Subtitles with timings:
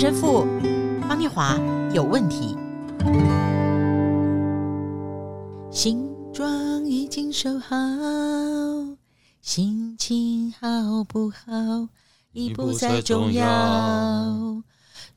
[0.00, 0.46] 陈神父
[1.08, 1.58] 方念华
[1.92, 2.56] 有问题。
[5.72, 7.76] 新装已经收好，
[9.42, 11.88] 心情好不好
[12.30, 14.62] 已不再重要，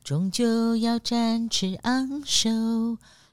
[0.03, 2.49] 终究要展翅昂首，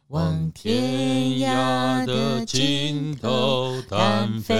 [0.08, 4.58] 往天涯的尽头单飞。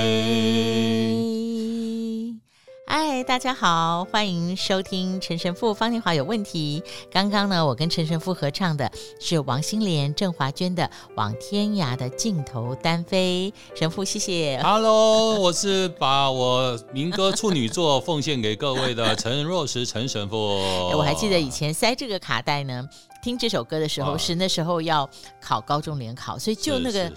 [2.90, 6.82] 嗨，大家好，欢迎收听陈神父方念华有问题。
[7.12, 10.82] 刚刚呢，我跟陈神父合唱的是王心莲、郑华娟的
[11.14, 13.52] 《往天涯的尽头单飞》。
[13.78, 14.58] 神父，谢谢。
[14.62, 20.38] Hello， 我是把我民歌处女作奉献给各位的陈若石陈神父。
[20.38, 22.88] 我还记得以前塞这个卡带呢，
[23.22, 25.06] 听这首歌的时候是那时候要
[25.42, 27.12] 考高中联考，所以就那个。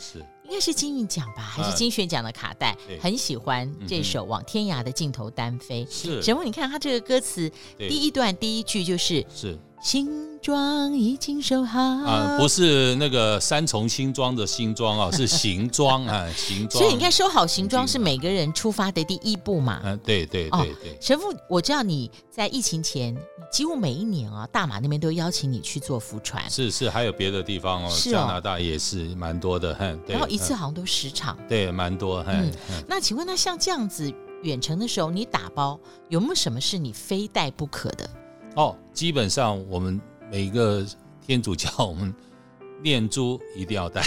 [0.52, 2.78] 应该是金韵奖吧，还是金选奖的卡带？
[3.00, 5.86] 很喜欢这首《往天涯的尽头单飞》。
[5.90, 9.58] 是，沈木，你看他这个歌词，第一段第一句就是是。
[9.81, 16.84] 新装已经收好啊，不是那个三重新装的新装啊， 是行装啊，行装。
[16.84, 19.80] 所以你看，收好行装是每个人出发的第一步嘛。
[19.84, 20.97] 嗯，对对对对。
[21.00, 23.16] 神父，我知道你在疫情前，
[23.52, 26.44] 几乎每一年啊，大马那边都邀请你去做浮船。
[26.50, 30.00] 是是，还有别的地方哦，加拿大也是蛮多的，哼。
[30.08, 31.38] 然后一次好像都十场。
[31.47, 32.23] 对，蛮多。
[32.28, 32.52] 嗯，
[32.88, 38.09] 那请问，那像这样子远程的时候，你打包有没有什么是你非带不可的？
[38.56, 40.00] 哦，基本上我们
[40.32, 40.88] 每一个
[41.28, 42.16] 天主教，我们
[42.82, 44.02] 念珠一定要带。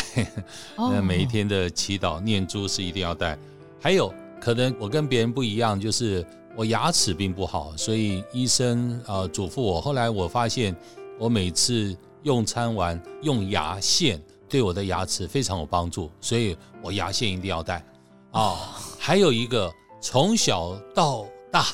[0.75, 3.39] 那 每一天的祈祷念珠是一定要带。
[3.79, 9.79] 还有可能我跟别人不一样，就是我牙齿并不好，所以医生啊嘱咐我。
[9.79, 10.75] 后来我发现，
[11.19, 17.85] 我每次用餐完用牙线对我的牙齿非常有帮助，所以我牙线一定要带。
[18.31, 21.67] 啊， 还有一个从小到大。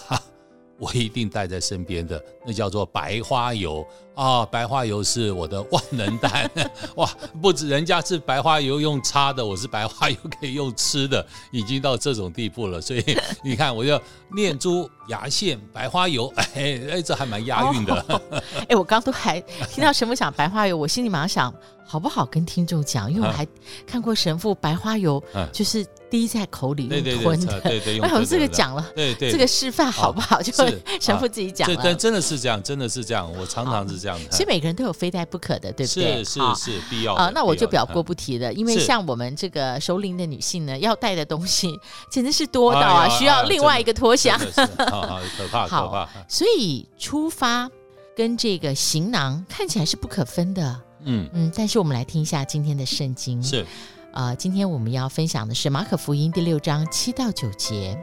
[0.82, 3.86] 我一定带在身边的，那叫做白花油
[4.20, 4.44] 啊！
[4.44, 6.50] 白花油是我的万能丹
[6.96, 7.10] 哇！
[7.40, 12.78] 不止人家是白花油用擦的，我是白花油可以用吃的，已经到这种地步了。
[12.82, 13.02] 所以
[13.42, 13.98] 你看，我就
[14.34, 18.20] 念珠、牙线、白花油， 哎哎，这还蛮押韵的。
[18.68, 21.54] 哎、我刚刚都还听到神父讲白花油，我心里马上想，
[21.86, 23.10] 好不好跟听众讲？
[23.10, 23.46] 因为我还
[23.86, 25.86] 看过神父白花油，就是。
[26.10, 30.42] 滴在口里用吞的，对对，哎，我们这个讲了，对对，这个示范好不好？
[30.42, 30.52] 就
[31.00, 31.80] 神父自己讲了。
[31.80, 34.28] 对，真的是这样，真的是这样，我常常是这样的。
[34.30, 36.24] 其实每个人都有非带不可的，对不对？
[36.24, 37.30] 是是是，必要啊。
[37.34, 41.78] 那我就表过不提了，因为像我们这个熟龄的女性呢，要带的东西
[42.10, 44.38] 简直是多到啊，需要另外一个拖箱。
[44.90, 46.08] 好好可怕可怕。
[46.28, 47.70] 所以出发
[48.16, 50.80] 跟这个行囊看起来是不可分的。
[51.04, 53.42] 嗯嗯，但是我们来听一下今天的圣经。
[53.42, 53.66] 是。
[54.12, 57.96] 呃，今天我们要分享的是马可福音第六章七到九节。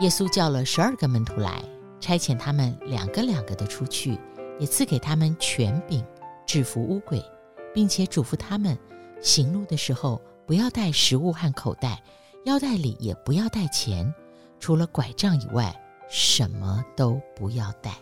[0.00, 1.62] 耶稣叫了十二个门徒来，
[2.04, 4.18] 差遣他们两个两个的出去，
[4.58, 6.04] 也赐给他们权柄，
[6.44, 7.24] 制服污鬼，
[7.72, 8.76] 并且嘱咐他们
[9.22, 12.02] 行路的时候不要带食物和口袋，
[12.44, 14.14] 腰带里也不要带钱，
[14.60, 15.74] 除了拐杖以外，
[16.06, 17.92] 什么都不要带。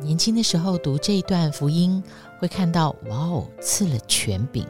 [0.00, 2.04] 年轻的时候读这一段福音，
[2.38, 4.66] 会看到哇哦，赐了权柄。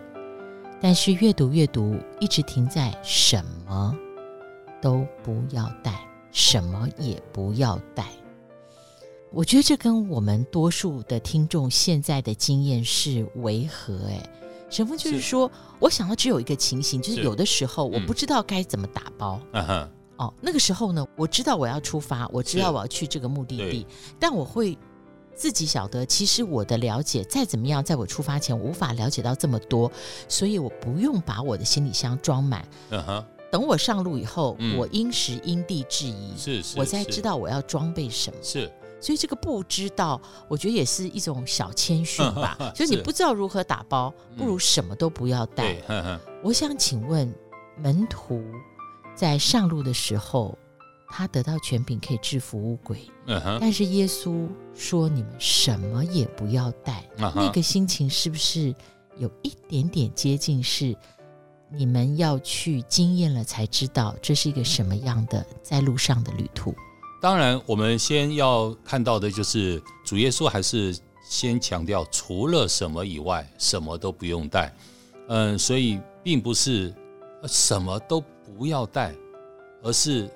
[0.80, 3.96] 但是越读越读，一直停在什么
[4.84, 8.04] 都不要带，什么也不要带。
[9.32, 13.98] 我觉得这跟我们多数的听众现在的经验是违和。
[14.08, 14.22] 哎，
[14.68, 19.40] 神父就是说，是我想到只有一个情形，就是有的时候我不知道该怎么打包。
[19.52, 23.86] 嗯哼、哦，那个时候呢，我知道我要出发，我知道我要去这个目的地，
[24.20, 24.76] 但我会。
[25.36, 29.90] 自己晓得，其实我的了解再怎么样，在我出发前我无法了解到这么多，
[30.28, 32.64] 所以我不用把我的行李箱装满。
[32.88, 33.24] Uh huh.
[33.54, 38.36] 等我上路以后，嗯、我因时因地制宜，是，是，我才知道我要装备什么。
[38.42, 38.68] 是，
[39.00, 42.56] 所以这个不知道，我觉得也是一种小谦逊吧。
[42.58, 42.72] Uh.
[42.74, 45.76] 就是你不知道如何打包，不如什么都不要带。
[45.88, 46.18] Uh.
[46.42, 47.32] 我想请问
[47.78, 48.42] 门徒
[49.14, 50.58] 在上路的时候。
[51.16, 52.98] 他得到权柄可以制服乌鬼
[53.28, 53.58] ，uh huh.
[53.60, 57.32] 但是耶稣说你们什么也不要带，uh huh.
[57.36, 58.74] 那个心情是不是
[59.16, 60.60] 有一点点接近？
[60.60, 60.92] 是
[61.76, 66.74] 你们要去经验了才知道这是一个什么样的在路上的旅途？
[67.20, 70.96] 当然，我们先要看到的就是主耶稣还是
[71.28, 74.74] 先强调除了什么以外什么都不用带。
[75.28, 76.94] 嗯，所以并不是
[77.46, 78.20] 什么都
[78.58, 79.14] 不要带，
[79.82, 80.30] 而是。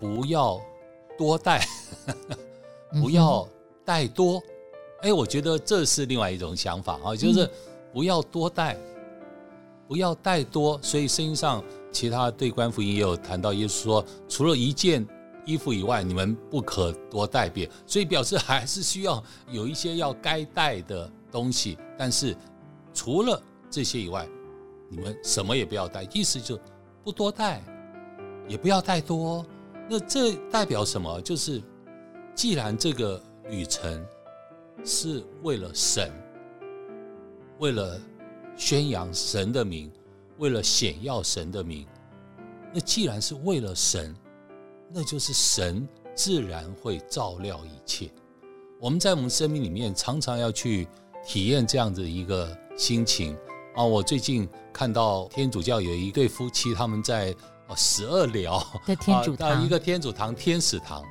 [0.00, 0.60] 不要
[1.16, 1.64] 多带，
[3.00, 3.48] 不要
[3.84, 4.42] 带多。
[5.02, 7.48] 哎，我觉得这是另外一种想法啊，就是
[7.92, 8.76] 不要多带，
[9.92, 10.80] 不要带多。
[10.80, 15.06] 所以圣经上其他对官福音也有谈到，耶稣说，除了一件
[15.44, 17.68] 衣服以外，你们不可多带别。
[17.86, 22.34] 所以表示 还是需要有一些要该带的东西，但是
[22.94, 23.38] 除了
[23.70, 24.26] 这些以外，
[24.88, 26.08] 你们什么也不要带。
[26.14, 26.58] 意思就
[27.04, 27.62] 不多带，
[28.48, 29.44] 也不要带多。
[29.90, 31.20] 那这代表什么？
[31.20, 31.62] 就是
[32.34, 34.02] 既然这个旅程
[34.86, 36.10] 是为了神，
[37.58, 38.00] 为了
[38.56, 39.90] 宣扬神的名，
[40.38, 41.86] 为了显耀神的名，
[42.72, 44.14] 那既然是为了神，
[44.88, 48.10] 那就是神自然会照料一切。
[48.80, 50.88] 我们在我们生命里面常常要去
[51.26, 53.36] 体验这样的一个心情
[53.74, 53.84] 啊！
[53.84, 57.34] 我最近看到天主教有一对夫妻，他们在。
[57.74, 61.02] 十二寮的天主堂，一个天主堂天使堂，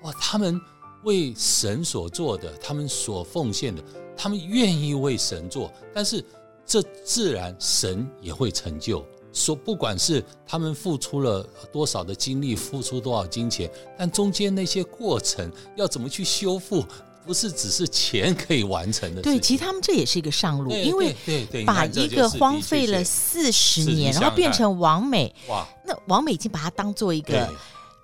[0.00, 0.10] 哇！
[0.14, 0.58] 他们
[1.04, 3.84] 为神所做的，他们所奉献的，
[4.16, 6.24] 他们愿意为神做，但是
[6.66, 9.04] 这自然神也会成就。
[9.32, 16.84] 说不管是他们付出了多少的精力，付出多少金钱，但中间那些过程要怎么去修复？
[17.26, 19.20] 不是只是钱可以完成的。
[19.20, 21.14] 对，其实他们这也是一个上路，因为
[21.66, 25.34] 把一个荒废了四十年，然后变成王美。
[25.48, 25.66] 哇！
[25.84, 27.52] 那王美已经把它当做一个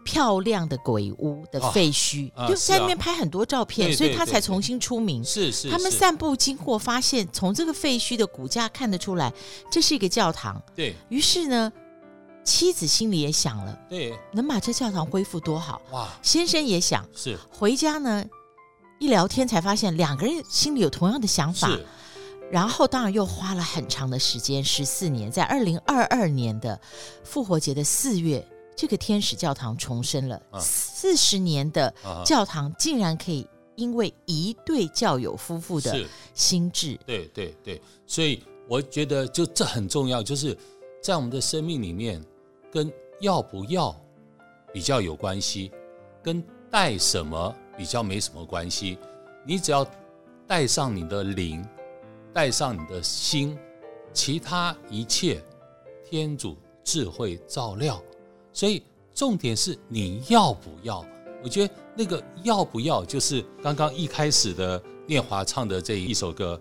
[0.05, 5.25] 漂亮的鬼屋的废墟，就在那边拍很多照片，所以他才重新出名。
[5.25, 5.71] 是是。
[5.71, 9.33] 他们散步经过，发现从这个废墟的骨架看得出来，
[9.71, 10.61] 这是一个教堂。
[10.75, 10.95] 对。
[11.09, 11.73] 于是呢，
[12.45, 15.81] 妻子心里也想了，对，能把这教堂恢复多好。
[15.93, 16.09] 哇！
[16.23, 18.25] 先生也想，是回家呢。
[18.99, 21.69] 一聊天才发现两个人心里有同样的想法，
[22.53, 26.81] 然后当然又花了很长的时间，十四年，在二零二二年的
[27.25, 28.47] 复活节的四月，
[28.77, 30.41] 这个天使教堂重生了。
[30.61, 31.93] 四十年的
[32.25, 33.47] 教堂竟然可以
[33.77, 40.57] 因为一对教友夫妇的心智，对对对，所以我觉得就这很重要，就是
[41.03, 42.23] 在我们的生命里面，
[42.71, 43.95] 跟要不要
[44.73, 45.71] 比较有关系，
[46.23, 47.55] 跟带什么。
[47.75, 48.99] 比较没什么关系，
[49.47, 49.85] 你只要
[50.47, 51.67] 带上你的灵，
[52.31, 53.59] 带上你的心，
[54.13, 55.43] 其他一切
[56.05, 56.55] 天主
[56.85, 58.01] 智慧照料。
[58.53, 58.83] 所以
[59.15, 61.05] 重点是你要不要？
[61.43, 66.61] 我觉得那个要不要，就是刚刚一开始的念华唱的这一首歌，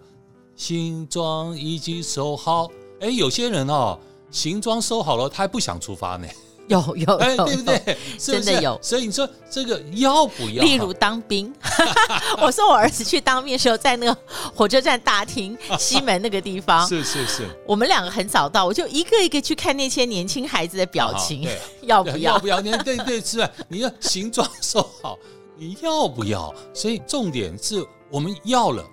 [0.55, 2.67] 行装已经收好。
[2.99, 3.99] 哎，有些人哦，
[4.31, 6.27] 行装收好了，他还不想出发呢。
[6.71, 7.97] 有有，哎，对不对？
[8.17, 8.79] 真的有。
[8.81, 10.63] 所以你说这个要不要？
[10.63, 11.53] 例如当兵，
[12.41, 14.17] 我送我儿子去当兵的时候，在那个
[14.55, 17.47] 火车站大厅 西门那个地方，是是是。
[17.67, 21.47] 我们两个很早到，我就一个一个去看那些年轻孩子的表情，
[21.83, 22.33] 要不要？
[22.33, 22.61] 要不要？
[22.61, 23.49] 你对对是吧？
[23.67, 25.17] 你要形状收好，
[25.57, 26.53] 你要不要？
[26.73, 28.83] 所以重点是我们要了，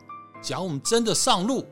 [0.42, 1.64] 假如我们真的上路。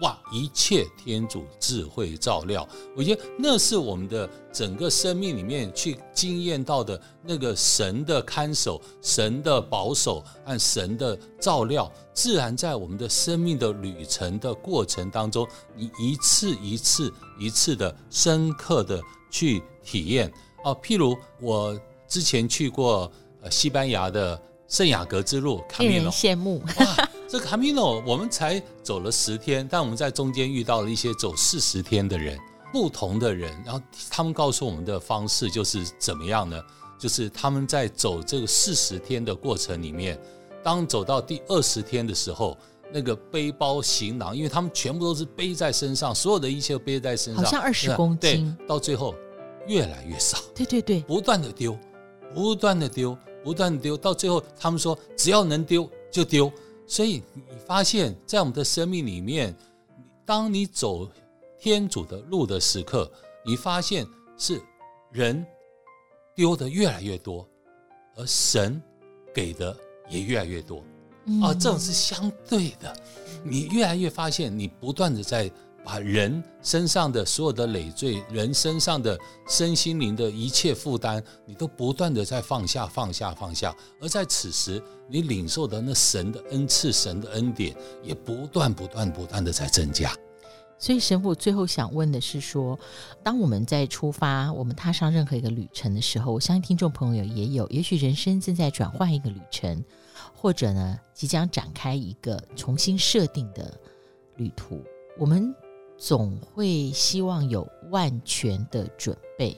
[0.00, 0.18] 哇！
[0.32, 15.46] 一切天主智慧照料，我觉得那是我们的整个生命里面去经验到的那个神的看守、神的保守和神的照料，自然在我们的生命的旅程的过程当中，
[15.76, 19.00] 你一次一次一次的深刻的
[19.30, 20.32] 去体验。
[20.64, 23.10] 哦，譬如我之前去过
[23.42, 26.60] 呃西班牙的圣雅各之路，令人羡慕。
[27.34, 32.38] 这卡米诺我们才走了十天，但我们在中间遇到了一些走四十天的人，
[32.72, 36.62] 不同的人，然后他们告诉我们的方式就是怎么样呢？
[36.96, 40.16] 就是他们在走这个四十天的过程里面，
[40.62, 42.56] 当走到第二十天的时候，
[42.92, 49.12] 那个背包行囊，因为他们全部都是背在身上，所有的一切都背在身上，好像二十公斤，到最后
[49.66, 51.76] 越来越少，对对对，不断的丢，
[52.32, 56.48] 不断的丢，不断的丢，到最后他们说只要能丢就丢。
[56.86, 59.54] 所以你发现，在我们的生命里面，
[60.24, 61.08] 当你走
[61.58, 63.10] 天主的路的时刻，
[63.44, 64.60] 你发现是
[65.10, 65.44] 人
[66.34, 67.48] 丢的越来越多，
[68.16, 68.80] 而神
[69.34, 69.76] 给的
[70.08, 70.84] 也越来越多。
[71.42, 72.94] 啊，这种是相对的。
[73.42, 75.50] 你越来越发现，你不断的在。
[75.84, 83.76] 把人身上的所有的累赘，人身上的身心灵的一切负担，你都不断的在放下、放下、放下。
[84.00, 90.10] 而在此时，你领受的那神的恩赐、神的恩典，也不断、不断、不断的在增加。
[90.78, 92.78] 所以，神父最后想问的是：说，
[93.22, 99.84] 当我们在出发，我们踏上任何一个旅程的时候，我相信听众朋友也有，也许人生正在转换一个旅程，
[100.34, 103.78] 或者呢，即将展开一个重新设定的
[104.36, 104.82] 旅途，
[105.18, 105.54] 我们。
[105.96, 109.56] 总会希望有万全的准备。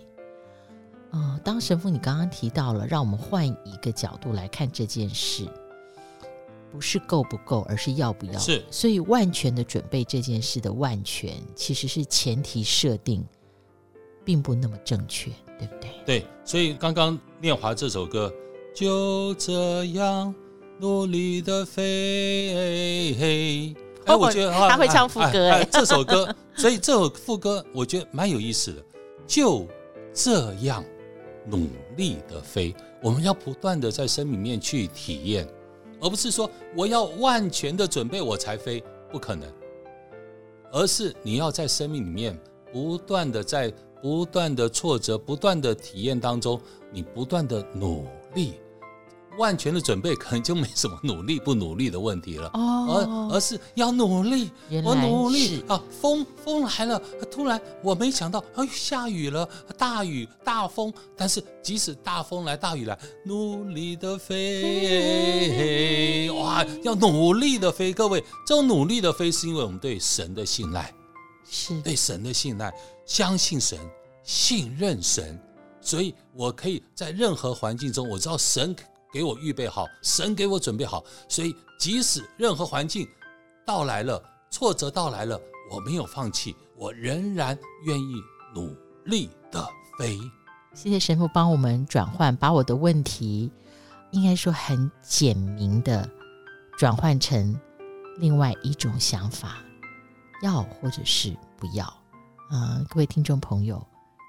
[1.13, 5.47] 嗯、呃，当神父，你刚刚提到了，让我们换一个角度来看这件事。
[6.73, 8.39] 不是够不够，而是要不要。
[8.39, 13.25] 是，所以万全的准备这件事的万全，其实是前提设定，
[14.25, 15.91] 并不那么正确，对不对？
[16.05, 18.31] 对，所以刚刚念华这首歌，
[18.75, 20.35] 就这样
[20.79, 23.15] 努力的飞。
[24.07, 28.83] 哎，我觉得他会唱副歌哎，这首歌， 所以这首副歌我觉得蛮有意思的。
[29.27, 29.67] 就
[30.15, 30.85] 这样
[31.45, 35.47] 努力的飞，我们要不断的在生命里面去体验，
[36.01, 39.47] 而不是说我要万全的准备我才飞，不可能。
[40.73, 42.39] 而是你要在生命里面
[42.73, 43.73] 不断的在
[44.03, 46.61] 不断的挫折、不断的体验当中，
[46.93, 48.55] 你不断的努力。
[49.39, 54.51] 万全的准备，可能就没什么努力不努力的问题了，哦，而而是要努力，
[54.85, 55.81] 我努力啊！
[56.01, 57.01] 风风来了，
[57.31, 70.93] 突然我没想到，哎，下雨了，大雨大风，但是即使大风来大雨来，努力的飞，哇，要努力的飞，各位，这种努力的飞是因为我们对神的信赖，
[71.49, 71.81] 是。
[71.83, 72.73] 对神的信赖，
[73.05, 73.79] 相信神，
[74.23, 75.39] 信任神，
[75.81, 78.75] 所以我可以在任何环境中，我知道神。
[79.13, 83.07] 给我预备好，神给我准备好，所以即使任何环境
[83.65, 88.15] 到来了，挫折到来了，我没有放弃，我仍然愿意
[88.55, 89.67] 努力的
[89.99, 90.19] 飞。
[90.75, 93.51] 谢谢神父帮我们转换，把我的问题
[94.11, 96.09] 应该说很简明的
[96.79, 97.59] 转换成
[98.19, 99.57] 另外一种想法，
[100.43, 101.91] 要或者是不要。
[102.51, 103.85] 嗯、各位听众朋友，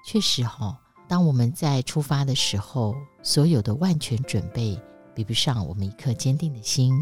[0.06, 0.76] 确实哈、
[1.08, 4.78] 当我们在出发的时候，所有的万全准备
[5.14, 6.92] 比不上我们一颗坚定的心。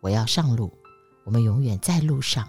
[0.00, 0.72] 我要上路，
[1.24, 2.42] 我们永远在路上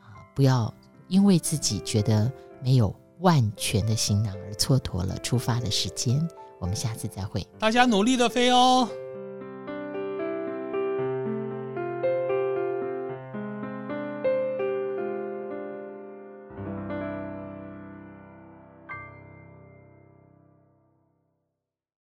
[0.00, 0.18] 啊！
[0.34, 0.74] 不要
[1.06, 6.28] 因为自己觉得没有万全的行囊而蹉跎了出发的时间。
[6.58, 8.88] 我们下次再会，大家努力的飞哦。